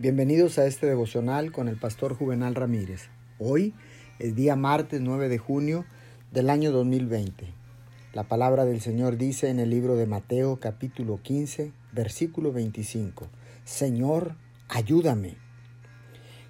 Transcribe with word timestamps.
Bienvenidos 0.00 0.60
a 0.60 0.66
este 0.66 0.86
devocional 0.86 1.50
con 1.50 1.66
el 1.66 1.76
pastor 1.76 2.14
Juvenal 2.14 2.54
Ramírez. 2.54 3.08
Hoy 3.40 3.74
es 4.20 4.36
día 4.36 4.54
martes 4.54 5.00
9 5.00 5.28
de 5.28 5.38
junio 5.38 5.86
del 6.30 6.50
año 6.50 6.70
2020. 6.70 7.52
La 8.12 8.22
palabra 8.22 8.64
del 8.64 8.80
Señor 8.80 9.16
dice 9.16 9.50
en 9.50 9.58
el 9.58 9.70
libro 9.70 9.96
de 9.96 10.06
Mateo 10.06 10.60
capítulo 10.60 11.20
15, 11.20 11.72
versículo 11.90 12.52
25, 12.52 13.26
Señor, 13.64 14.36
ayúdame. 14.68 15.34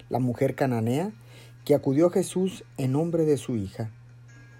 La 0.09 0.19
mujer 0.19 0.53
cananea 0.53 1.11
que 1.65 1.73
acudió 1.73 2.05
a 2.05 2.11
Jesús 2.11 2.65
en 2.77 2.91
nombre 2.91 3.25
de 3.25 3.37
su 3.37 3.55
hija 3.55 3.89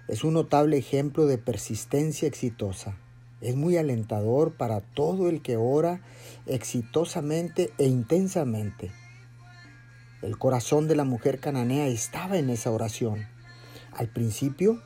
es 0.08 0.24
un 0.24 0.34
notable 0.34 0.76
ejemplo 0.76 1.26
de 1.26 1.38
persistencia 1.38 2.26
exitosa 2.26 2.96
es 3.40 3.56
muy 3.56 3.76
alentador 3.76 4.52
para 4.52 4.80
todo 4.80 5.28
el 5.28 5.40
que 5.40 5.56
ora 5.56 6.00
exitosamente 6.46 7.72
e 7.78 7.86
intensamente. 7.86 8.92
El 10.22 10.36
corazón 10.36 10.88
de 10.88 10.96
la 10.96 11.04
mujer 11.04 11.40
cananea 11.40 11.86
estaba 11.86 12.36
en 12.36 12.50
esa 12.50 12.70
oración. 12.70 13.26
Al 13.92 14.08
principio, 14.08 14.82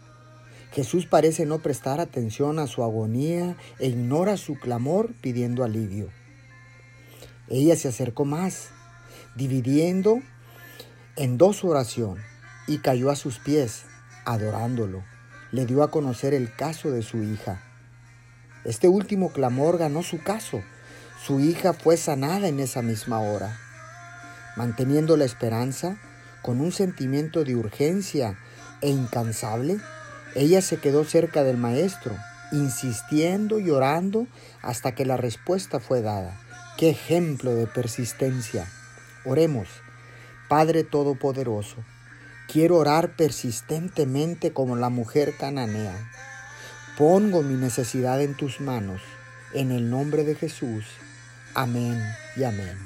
Jesús 0.73 1.06
parece 1.06 1.46
no 1.46 1.59
prestar 1.59 2.01
atención 2.01 2.59
a 2.59 2.66
su 2.66 2.84
agonía 2.84 3.56
e 3.79 3.88
ignora 3.88 4.37
su 4.37 4.55
clamor 4.55 5.12
pidiendo 5.21 5.65
alivio. 5.65 6.10
Ella 7.48 7.77
se 7.77 7.88
acercó 7.88 8.24
más, 8.24 8.71
dividiendo 9.34 10.21
en 11.16 11.37
dos 11.37 11.65
oración, 11.65 12.18
y 12.66 12.79
cayó 12.79 13.10
a 13.10 13.16
sus 13.16 13.38
pies, 13.38 13.84
adorándolo. 14.24 15.05
Le 15.51 15.66
dio 15.66 15.82
a 15.82 15.91
conocer 15.91 16.32
el 16.32 16.55
caso 16.55 16.91
de 16.91 17.02
su 17.02 17.23
hija 17.23 17.73
este 18.64 18.88
último 18.88 19.30
clamor 19.30 19.78
ganó 19.78 20.02
su 20.02 20.23
caso. 20.23 20.62
Su 21.23 21.41
hija 21.41 21.73
fue 21.73 21.96
sanada 21.96 22.48
en 22.48 22.60
esa 22.60 22.82
misma 22.82 23.20
hora. 23.20 23.59
Manteniendo 24.56 25.16
la 25.16 25.24
esperanza, 25.24 25.96
con 26.43 26.60
un 26.60 26.73
sentimiento 26.73 27.45
de 27.45 27.56
urgencia 27.56 28.38
e 28.80 28.88
incansable, 28.88 29.79
ella 30.34 30.62
se 30.62 30.79
quedó 30.79 31.04
cerca 31.04 31.45
del 31.45 31.56
maestro, 31.56 32.16
insistiendo 32.52 33.59
y 33.59 33.71
orando 33.71 34.26
hasta 34.62 34.95
que 34.95 35.04
la 35.04 35.16
respuesta 35.16 35.80
fue 35.80 36.02
dada. 36.02 36.40
¡Qué 36.76 36.90
ejemplo 36.90 37.54
de 37.54 37.66
persistencia! 37.66 38.66
Oremos, 39.24 39.68
Padre 40.49 40.84
Todopoderoso, 40.84 41.76
quiero 42.49 42.76
orar 42.76 43.16
persistentemente 43.16 44.52
como 44.52 44.76
la 44.76 44.90
mujer 44.90 45.34
cananea 45.37 46.10
Pongo 46.96 47.42
mi 47.42 47.54
necesidad 47.54 48.23
en 48.23 48.34
tus 48.34 48.60
manos, 48.60 49.02
en 49.52 49.73
el 49.73 49.90
nombre 49.90 50.23
de 50.23 50.37
Jesús. 50.37 50.84
Amén 51.52 52.00
y 52.37 52.45
amén. 52.45 52.78